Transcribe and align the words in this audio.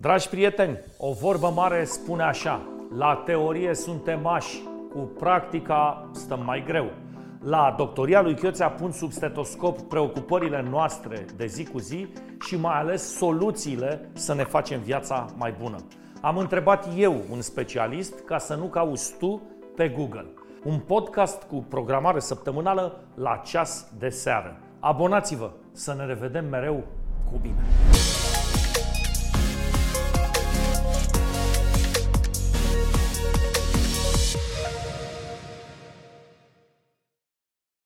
Dragi 0.00 0.28
prieteni, 0.28 0.80
o 0.98 1.12
vorbă 1.12 1.52
mare 1.54 1.84
spune 1.84 2.22
așa, 2.22 2.60
la 2.96 3.22
teorie 3.26 3.74
suntem 3.74 4.20
mași, 4.20 4.62
cu 4.92 4.98
practica 4.98 6.10
stăm 6.12 6.42
mai 6.44 6.64
greu. 6.66 6.90
La 7.42 7.74
doctoria 7.76 8.22
lui 8.22 8.34
Chioțea 8.34 8.70
pun 8.70 8.92
sub 8.92 9.12
stetoscop 9.12 9.80
preocupările 9.80 10.66
noastre 10.70 11.24
de 11.36 11.46
zi 11.46 11.64
cu 11.64 11.78
zi 11.78 12.06
și 12.46 12.56
mai 12.56 12.78
ales 12.78 13.16
soluțiile 13.16 14.10
să 14.12 14.34
ne 14.34 14.44
facem 14.44 14.80
viața 14.80 15.26
mai 15.36 15.54
bună. 15.62 15.76
Am 16.20 16.36
întrebat 16.36 16.88
eu 16.96 17.20
un 17.30 17.40
specialist 17.40 18.20
ca 18.24 18.38
să 18.38 18.54
nu 18.54 18.64
cauți 18.64 19.16
tu 19.18 19.42
pe 19.76 19.88
Google. 19.88 20.26
Un 20.64 20.78
podcast 20.78 21.42
cu 21.42 21.64
programare 21.68 22.20
săptămânală 22.20 23.00
la 23.14 23.40
ceas 23.44 23.86
de 23.98 24.08
seară. 24.08 24.56
Abonați-vă 24.78 25.50
să 25.72 25.94
ne 25.94 26.04
revedem 26.04 26.48
mereu 26.48 26.84
cu 27.32 27.38
bine! 27.42 27.58